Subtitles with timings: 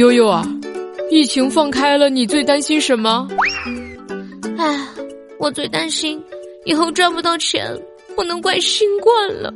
[0.00, 0.42] 悠悠啊，
[1.10, 3.28] 疫情放开了，你最担心什么？
[4.56, 4.80] 哎，
[5.38, 6.18] 我最担心
[6.64, 7.70] 以后赚不到钱，
[8.16, 9.52] 不能怪新冠了。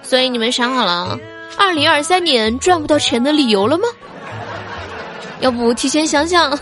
[0.00, 1.18] 所以你们想好了，
[1.58, 3.88] 二零二三年赚不到钱的理由了吗？
[5.40, 6.56] 要不提前想想。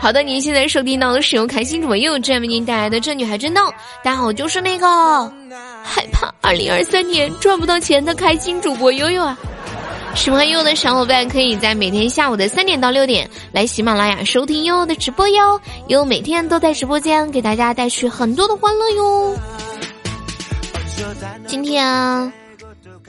[0.00, 3.62] 好的，您现在收听到的是由开心主播悠悠为您带来的《这女孩真闹》。
[4.02, 4.86] 大家好，我就是那个
[5.82, 9.38] 害怕二零二三年赚不到钱的开心主播悠悠啊！
[10.14, 15.60] 喜欢悠悠的小伙伴可以在每天下午的三点到六点来喜马拉雅收听悠悠的直播哟。
[15.88, 19.38] 悠悠每天都在直播间给大家带去很多的欢乐哟。
[21.46, 22.47] 今天。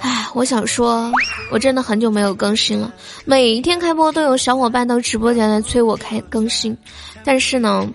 [0.02, 1.12] 唉，我想说，
[1.52, 2.94] 我真的很久没有更新了。
[3.26, 6.78] 每一天开播都有小伙伴到直播间来催我开更新，
[7.24, 7.88] 但是呢，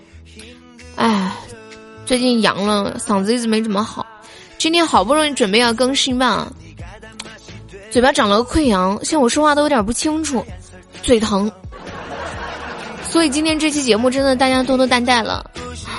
[0.95, 1.31] 唉，
[2.05, 4.05] 最近阳了，嗓子一直没怎么好。
[4.57, 6.47] 今天好不容易准备要更新吧，
[7.89, 10.45] 嘴巴长了个溃疡，像我说话都有点不清楚，
[11.01, 11.51] 嘴疼。
[13.03, 15.49] 所以今天这期节目真的大家多多担待了。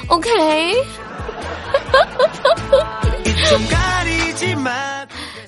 [0.08, 0.74] OK。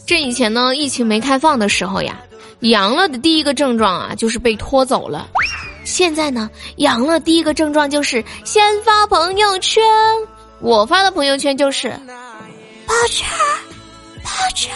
[0.09, 2.19] 这以前呢，疫情没开放的时候呀，
[2.61, 5.29] 阳了的第一个症状啊，就是被拖走了。
[5.85, 9.85] 现在呢，阳了第一个症状就是先发朋友圈。
[10.61, 13.27] 我发的朋友圈就是宝娟，
[14.25, 14.73] 宝娟，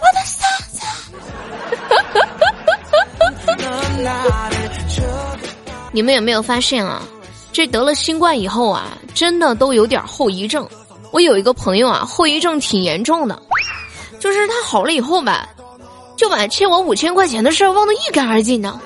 [0.00, 0.80] 我的嫂子。
[5.92, 7.00] 你们有没有发现啊？
[7.52, 10.68] 这得了新冠以后啊，真的都有点后遗症。
[11.12, 13.40] 我有一个朋友啊，后遗症挺严重的。
[14.18, 15.48] 就是他好了以后吧，
[16.16, 18.78] 就把欠我五千块钱的事儿忘得一干二净的。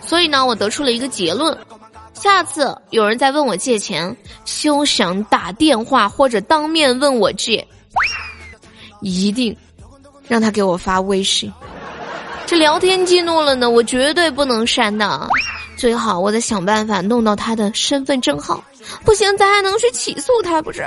[0.00, 1.56] 所以呢，我得出了一个结论：
[2.14, 7.66] 下次有人再问我借钱，休想打电话或者当面问我借，
[9.00, 9.56] 一定
[10.26, 11.52] 让他给我发微信。
[12.46, 15.28] 这聊天记录了呢，我绝对不能删的。
[15.76, 18.62] 最好我再想办法弄到他的身份证号，
[19.04, 20.86] 不行咱还能去起诉他，不是？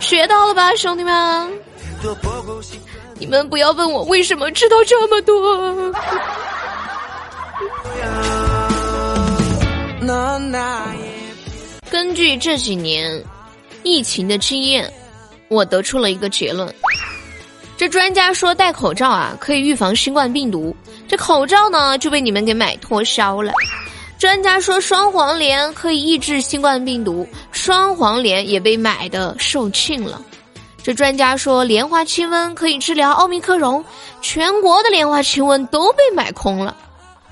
[0.00, 1.50] 学到了吧，兄弟们！
[3.18, 5.92] 你们不要问我为什么知道这么多。
[11.90, 13.22] 根据这几年
[13.82, 14.90] 疫情的经验，
[15.48, 16.72] 我得出了一个结论：
[17.76, 20.74] 这专家说戴口罩啊可以预防新冠病毒，
[21.08, 23.52] 这口罩呢就被你们给买脱销了。
[24.18, 30.20] 专家说双黄连可以抑制新冠病毒，双黄连也被买的售罄了。
[30.82, 33.84] 这专家说莲花清瘟可以治疗奥密克戎，
[34.20, 36.76] 全国的莲花清瘟都被买空了。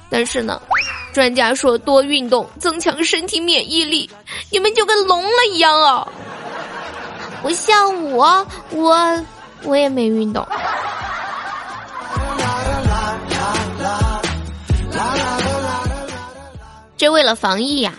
[0.08, 0.62] 但是呢，
[1.12, 4.08] 专家说多运动增强身体免疫力，
[4.50, 6.06] 你们就跟聋了一样啊！
[7.42, 9.24] 不像我，我
[9.64, 10.46] 我也没运动。
[16.96, 17.94] 这为了防疫呀，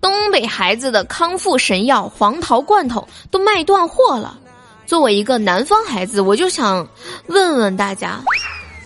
[0.00, 4.38] 东北孩子的康复神药黄桃罐头都卖断货了。
[4.84, 6.86] 作为一个南方孩子，我就想
[7.28, 8.20] 问问大家，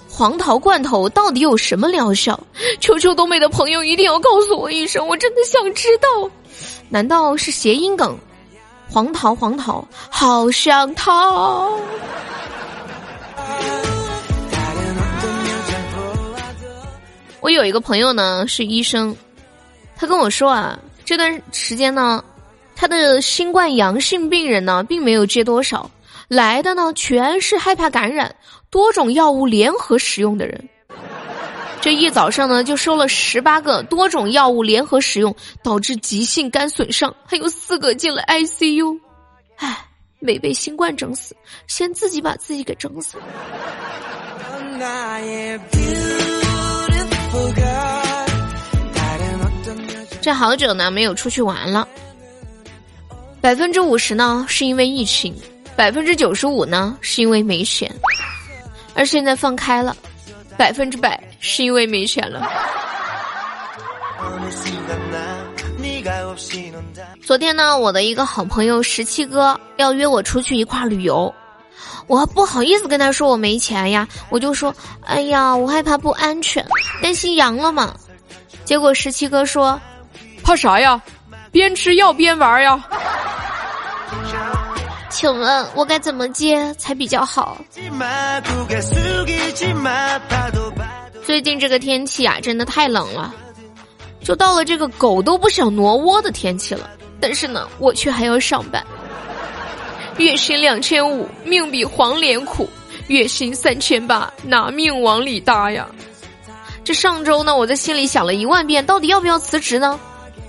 [0.09, 2.39] 黄桃罐头到底有什么疗效？
[2.81, 6.31] 求求东北的朋友一定要告诉我一声，我真的想知道。
[6.91, 8.17] 难道是谐音梗？
[8.89, 11.73] 黄桃黄桃，好想逃。
[17.41, 19.17] 我有一个朋友呢，是医生。
[19.97, 22.23] 他跟我说啊，这段时间呢，
[22.75, 25.91] 他的新冠阳性病人呢，并没有接多少，
[26.29, 28.37] 来的呢全是害怕感染、
[28.71, 30.69] 多种药物联合使用的人。
[31.81, 38.99] 这一早上呢，就收了十八个多种药物联合使用导致急性肝损伤，还有四个进了 ICU。
[39.57, 39.87] 唉，
[40.19, 41.35] 没被新冠整死，
[41.69, 43.25] 先自己把自己给整死了。
[50.27, 51.87] 这好久呢没有出去玩了，
[53.41, 55.33] 百分之五十呢是因为疫情，
[55.77, 57.89] 百分之九十五呢是因为没钱，
[58.93, 59.97] 而现在放开了，
[60.57, 62.45] 百分之百是因为没钱了。
[67.23, 71.33] 昨天呢，我的一个好朋友十七哥要约我出去一块旅游，
[72.09, 76.67] 我不好意思跟他说我没钱呀，我就说，哎呀，我害怕不安全，
[77.01, 77.95] 担心阳了嘛。
[78.65, 79.81] 结果十七哥说。
[80.47, 81.03] 怕啥呀？
[81.51, 82.81] 边吃药边玩呀！
[85.11, 87.59] 请问我该怎么接才比较好？
[91.25, 93.35] 最近这个天气啊，真的太冷了，
[94.23, 96.89] 就到了这个狗都不想挪窝的天气了。
[97.21, 98.87] 但是呢，我却还要上班。
[100.17, 102.69] 月薪两千五，命比黄连苦；
[103.09, 105.89] 月薪三千八，拿命往里搭呀。
[106.85, 109.99] 这上周呢，我在心里想了一万遍，到底要不要辞职呢？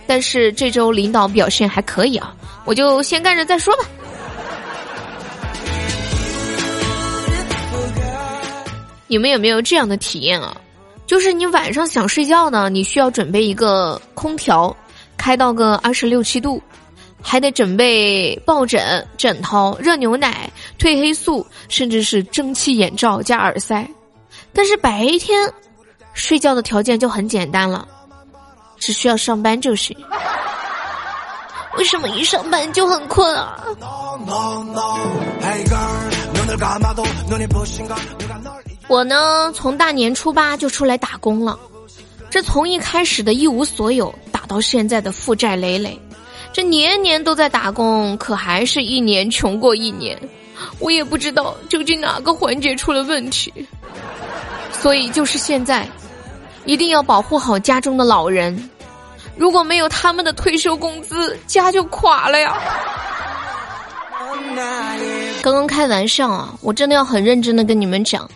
[0.07, 2.33] 但是这周领导表现还可以啊，
[2.65, 3.83] 我就先干着再说吧。
[9.05, 10.55] 你们有没有这样的体验啊？
[11.05, 14.75] 就是你晚上想睡觉呢，你需要准备一个空调，
[15.17, 16.61] 开到个二十六七度，
[17.21, 20.49] 还得准备抱枕、枕头、热牛奶、
[20.79, 23.87] 褪黑素，甚至是蒸汽眼罩加耳塞。
[24.53, 25.53] 但是白天。
[26.13, 27.87] 睡觉的条件就很简单了，
[28.79, 29.95] 只需要上班就行。
[31.77, 33.63] 为什么一上班就很困啊？
[38.87, 41.59] 我呢，从大年初八就出来打工了，
[42.31, 45.99] 这从一开始的一无所有，打到现在的负债累累，
[46.51, 50.17] 这年年都在打工，可还是一年穷过一年。
[50.79, 53.53] 我也不知道究竟哪个环节出了问题，
[54.71, 55.87] 所以就是现在。
[56.67, 58.69] 一定要保护好家中的老人，
[59.37, 62.55] 如果没有他们的退休工资，家就垮了呀。
[65.41, 68.29] 刚刚开玩笑啊，我真的要很认真的跟你们讲，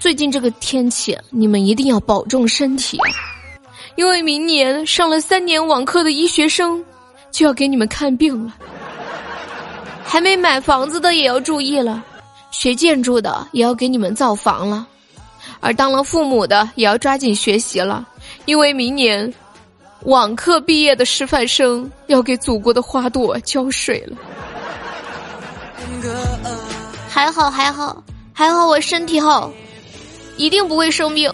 [0.00, 2.98] 最近这个天气，你们一定要保重身体，
[3.94, 6.84] 因为明年上了三年网课的医学生
[7.30, 8.52] 就要给你们看病了。
[10.04, 12.02] 还没买房子的也要注意了，
[12.50, 14.88] 学建筑的也要给你们造房了。
[15.62, 18.04] 而当了父母的也要抓紧学习了，
[18.46, 19.32] 因为明年
[20.02, 24.16] 网课毕业的师范生要给祖国的花朵浇水了。
[27.08, 28.02] 还好还好
[28.34, 29.52] 还好，我身体好，
[30.36, 31.32] 一定不会生病，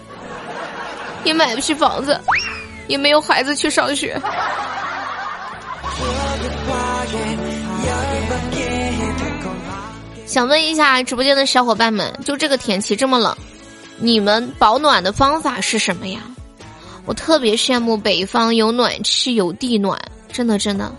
[1.23, 2.19] 也买不起房子，
[2.87, 4.21] 也没有孩子去上学。
[10.27, 13.35] 想问一下直播间的小伙伴们，就这个天气这么冷。
[14.01, 16.21] 你们保暖的方法是什么呀？
[17.05, 19.99] 我特别羡慕北方有暖气有地暖，
[20.31, 20.93] 真的真的。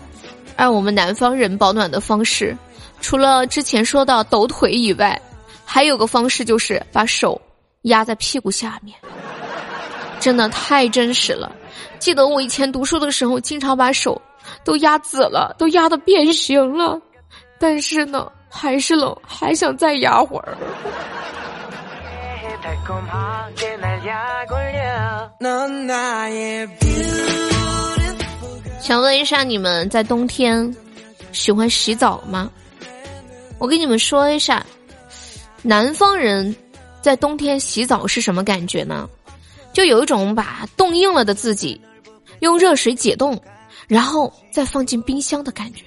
[0.55, 2.55] 而我们南方人保暖的方式，
[2.99, 5.19] 除了之前说到抖腿以外，
[5.65, 7.39] 还有个方式就是把手
[7.83, 8.95] 压在屁股下面，
[10.19, 11.51] 真的太真实了。
[11.97, 14.21] 记得我以前读书的时候，经常把手
[14.63, 16.99] 都压紫了，都压的变形了，
[17.57, 20.57] 但是呢，还是冷，还想再压会儿。
[28.81, 30.75] 想问一下，你们在冬天
[31.31, 32.49] 喜欢洗澡吗？
[33.59, 34.65] 我跟你们说一下，
[35.61, 36.55] 南方人
[37.01, 39.07] 在冬天洗澡是什么感觉呢？
[39.71, 41.79] 就有一种把冻硬了的自己
[42.39, 43.39] 用热水解冻，
[43.87, 45.85] 然后再放进冰箱的感觉。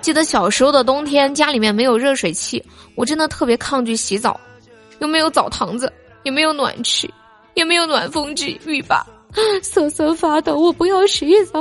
[0.00, 2.64] 记得小时候的冬天，家里面没有热水器，
[2.94, 4.38] 我真的特别抗拒洗澡，
[4.98, 5.92] 又没有澡堂子，
[6.22, 7.12] 也没有暖气，
[7.54, 9.04] 也没有暖风机、浴霸，
[9.62, 11.60] 瑟瑟发抖，我不要洗澡。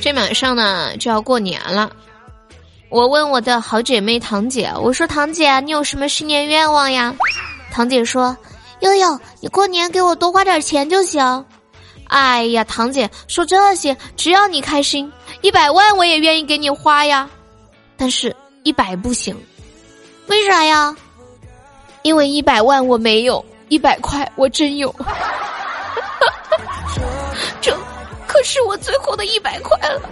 [0.00, 1.90] 这马上呢就要过年了，
[2.88, 7.14] 我问我的好姐妹堂姐，我说堂姐，你有什么新年愿望呀？
[7.72, 8.36] 堂姐说，
[8.80, 11.44] 悠悠，你过年给我多花点钱就行。
[12.10, 15.10] 哎呀，堂姐说这些，只要你开心，
[15.42, 17.30] 一百万我也愿意给你花呀。
[17.96, 19.36] 但是，一百不行，
[20.26, 20.94] 为啥呀？
[22.02, 24.92] 因为一百万我没有，一百块我真有。
[27.60, 27.72] 这
[28.26, 30.02] 可是我最后的一百块了。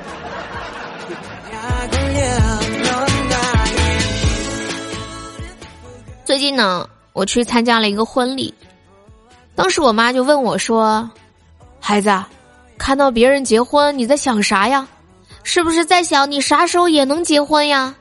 [6.24, 8.54] 最近呢，我去参加了一个婚礼，
[9.56, 11.10] 当时我妈就问我说。
[11.80, 12.10] 孩子，
[12.76, 14.86] 看到别人结婚，你在想啥呀？
[15.42, 17.94] 是不是在想你啥时候也能结婚呀？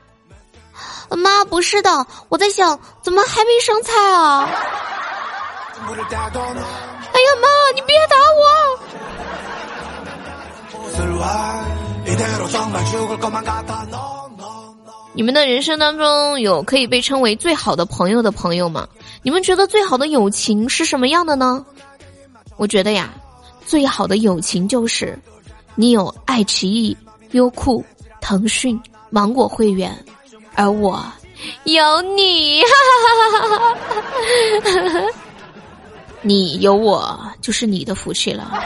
[1.10, 4.46] 妈，不是的，我在想怎么还没生菜啊？
[5.80, 8.42] 哎呀妈，你别打我！
[15.14, 18.86] 你们的人生当中有可以被称为最好的朋友的朋友吗？
[19.22, 21.64] 你们觉得最好的友情是什么样的呢？
[22.56, 23.10] 我觉得呀。
[23.68, 25.18] 最好的友情就是，
[25.74, 26.96] 你有爱奇艺、
[27.32, 27.84] 优酷、
[28.18, 29.94] 腾讯、芒果会员，
[30.54, 31.04] 而我
[31.64, 32.62] 有你，
[36.22, 38.58] 你有我就是你的福气了。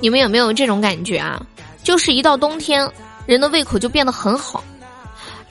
[0.00, 1.40] 你们有没有这种感觉啊？
[1.84, 2.90] 就是一到冬天，
[3.24, 4.64] 人的胃口就变得很好。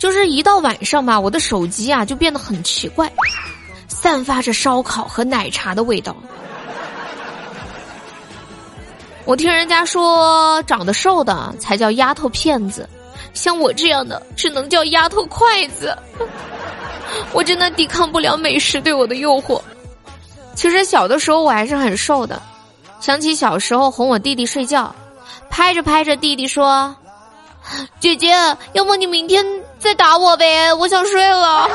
[0.06, 3.12] 就是一到晚上吧，我的手机啊就变得很奇怪，
[3.88, 6.16] 散发着烧烤和奶茶的味道。
[9.26, 12.88] 我听人家说，长得瘦的才叫丫头片子，
[13.34, 15.98] 像我这样的只能叫丫头筷子。
[17.34, 19.60] 我真的抵抗不了美食对我的诱惑。
[20.54, 22.40] 其实小的时候我还是很瘦的，
[23.02, 24.94] 想起小时候哄我弟弟睡觉，
[25.50, 26.96] 拍着拍着弟弟说
[28.00, 28.36] ：“姐姐，
[28.74, 29.44] 要么你明天
[29.80, 31.70] 再打我呗，我想睡了。”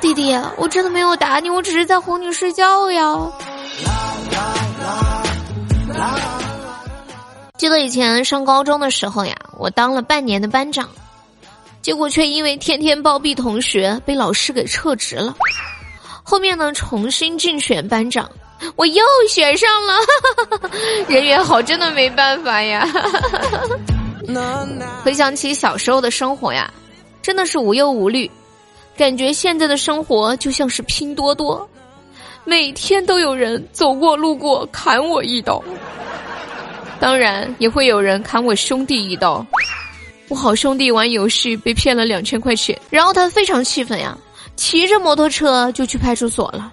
[0.00, 3.16] 弟弟，我真的没有打你，我只是在哄你睡觉呀。
[7.56, 10.88] 记得以前上高中的时候呀，我当了半年的班长，
[11.80, 15.34] 结果却因为天天包庇同学，被老师给撤职了。
[16.22, 18.30] 后面呢，重新竞选班长，
[18.76, 19.94] 我又选上了。
[21.08, 22.86] 人缘好，真的没办法呀。
[25.04, 26.72] 回想起小时候的生活呀，
[27.22, 28.30] 真的是无忧无虑，
[28.96, 31.68] 感觉现在的生活就像是拼多多，
[32.44, 35.62] 每天都有人走过路过砍我一刀。
[36.98, 39.46] 当然也会有人砍我兄弟一刀，
[40.28, 44.16] 我好兄弟玩游戏被骗了两千块钱，然后他非常气愤呀，
[44.56, 46.72] 骑着摩托车就去派出所了，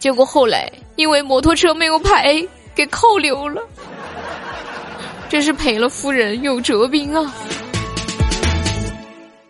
[0.00, 2.44] 结果后来因为摩托车没有牌
[2.74, 3.62] 给扣留了，
[5.32, 7.34] 真是赔了夫人又折兵啊！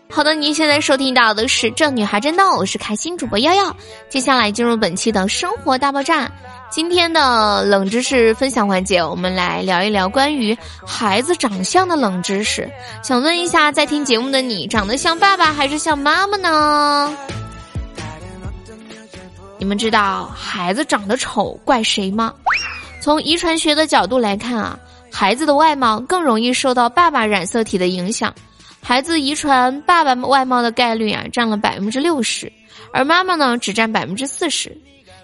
[0.09, 3.77] 好的，您现在收听到的是《这女孩真逗》，我是开心主播瑶瑶，
[4.09, 6.31] 接下来进入本期的生活大爆炸。
[6.71, 12.71] 今天的冷知识分享环节，我们来聊一聊关于孩子长相的冷知识。
[13.03, 17.13] 想问一下，在听节目的你，长得像爸爸还是像妈妈呢？
[19.59, 22.33] 你们知道孩子长得丑怪谁吗？
[23.01, 24.79] 从遗传学的角度来看啊，
[25.13, 28.35] 孩子的外貌更容易受到爸爸染色体的影响，
[28.83, 32.51] 孩子遗传爸爸外貌的概率啊占了百分之六十，
[32.93, 34.77] 而妈妈呢只占百分之四十。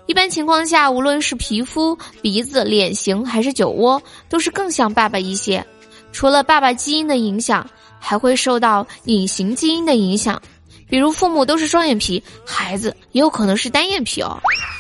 [0.07, 5.64] 一般情况下，无论是皮肤、鼻子、脸型还是酒窝，都是更像爸爸一些。
[6.12, 7.68] 除了爸爸基因的影响，
[7.99, 10.40] 还会受到隐形基因的影响。
[10.88, 14.38] 比如父母都是双眼皮，孩子也有可能是单眼皮哦。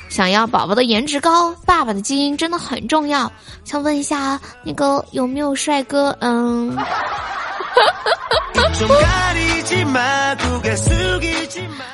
[0.08, 3.30] 想要宝宝的颜值高，爸爸的基因真的很重要。
[3.64, 6.16] 想问一下，那个有没有帅哥？
[6.20, 6.76] 嗯。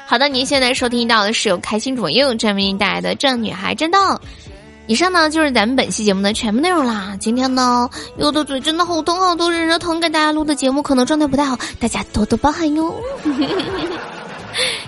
[0.06, 3.98] 好的，您现在收听到的是由开心主播悠悠专为您带来的《正女孩真逗》。
[4.86, 7.16] 以上呢就是咱们本期节目的全部内容啦。
[7.18, 12.94] 今天呢，悠的嘴真的好痛好多忍着疼给大家录的节目，可能状态不太好，大家多多包涵哟。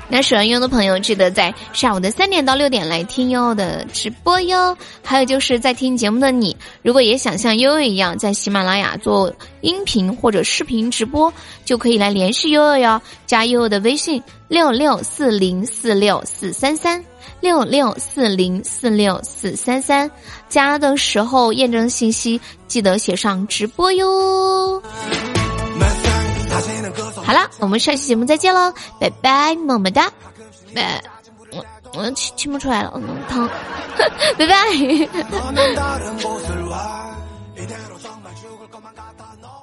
[0.08, 4.76] 那喜欢悠悠的朋友，记得在下午的三点到六点来听悠悠的直播哟。
[5.02, 9.32] 还有就是在听节目的你，如果也想像悠悠一样在喜马拉雅做
[9.62, 11.32] 音频或者视频直播，
[11.64, 13.02] 就可以来联系悠悠哟。
[13.26, 17.04] 加悠悠的微信六六四零四六四三三
[17.40, 20.08] 六六四零四六四三三，
[20.48, 24.80] 加的时候验证信息记得写上直播哟。
[27.26, 30.10] 好了，我们下期节目再见喽，拜拜，么么哒，
[30.74, 31.02] 拜，
[31.50, 31.64] 我
[31.94, 32.92] 我亲亲不出来了，
[33.28, 33.48] 疼，
[34.38, 34.54] 拜拜。